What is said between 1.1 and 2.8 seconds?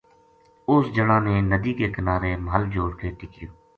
نے ند ی کے کنارے محل